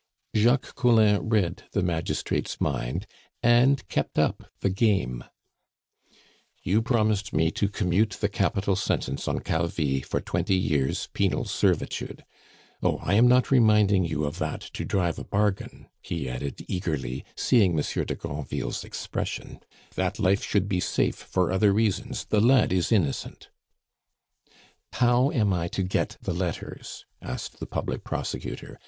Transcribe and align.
Jacques 0.35 0.73
Collin 0.73 1.29
read 1.29 1.65
the 1.73 1.83
magistrate's 1.83 2.59
mind, 2.59 3.05
and 3.43 3.87
kept 3.87 4.17
up 4.17 4.49
the 4.61 4.69
game. 4.71 5.23
"You 6.63 6.81
promised 6.81 7.33
me 7.33 7.51
to 7.51 7.69
commute 7.69 8.13
the 8.19 8.27
capital 8.27 8.75
sentence 8.75 9.27
on 9.27 9.41
Calvi 9.41 10.01
for 10.01 10.19
twenty 10.19 10.55
years' 10.55 11.07
penal 11.13 11.45
servitude. 11.45 12.25
Oh, 12.81 12.97
I 13.03 13.13
am 13.13 13.27
not 13.27 13.51
reminding 13.51 14.03
you 14.03 14.23
of 14.23 14.39
that 14.39 14.61
to 14.73 14.83
drive 14.83 15.19
a 15.19 15.23
bargain," 15.23 15.85
he 16.01 16.27
added 16.27 16.65
eagerly, 16.67 17.23
seeing 17.35 17.75
Monsieur 17.75 18.03
de 18.03 18.15
Granville's 18.15 18.83
expression; 18.83 19.59
"that 19.93 20.17
life 20.17 20.43
should 20.43 20.67
be 20.67 20.79
safe 20.79 21.15
for 21.17 21.51
other 21.51 21.71
reasons, 21.71 22.25
the 22.25 22.41
lad 22.41 22.73
is 22.73 22.91
innocent" 22.91 23.49
"How 24.93 25.29
am 25.29 25.53
I 25.53 25.67
to 25.67 25.83
get 25.83 26.17
the 26.19 26.33
letters?" 26.33 27.05
asked 27.21 27.59
the 27.59 27.67
public 27.67 28.03
prosecutor. 28.03 28.79